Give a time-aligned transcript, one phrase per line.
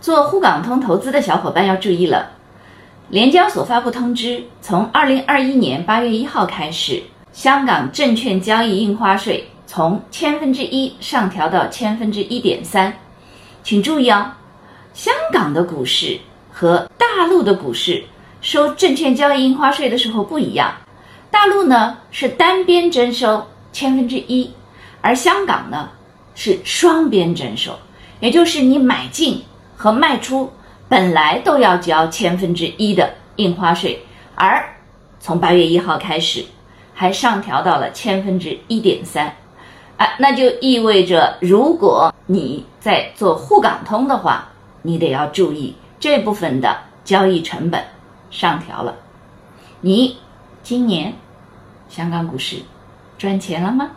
[0.00, 2.30] 做沪港通投资的小伙伴要注意了，
[3.10, 12.90] 联交所发布通知，从二零二一年八月一号开始，香港证券交易印花税从千分之一上调到千分之一点三。
[13.62, 14.32] 请注意哦，
[14.94, 16.18] 香港的股市
[16.50, 18.02] 和大陆的股市
[18.40, 20.72] 收证券交易印花税的时候不一样，
[21.30, 24.50] 大陆呢是单边征收千分之一，
[25.02, 25.90] 而香港呢
[26.34, 27.78] 是双边征收，
[28.18, 29.42] 也就是你买进。
[29.80, 30.52] 和卖出
[30.90, 34.04] 本来都要交千分之一的印花税，
[34.34, 34.62] 而
[35.18, 36.44] 从八月一号开始，
[36.94, 39.34] 还上调到了千分之一点三，
[39.96, 44.48] 啊，那就意味着如果你在做沪港通的话，
[44.82, 47.82] 你得要注意这部分的交易成本
[48.30, 48.94] 上调了。
[49.80, 50.18] 你
[50.62, 51.14] 今年
[51.88, 52.56] 香港股市
[53.16, 53.92] 赚钱了吗？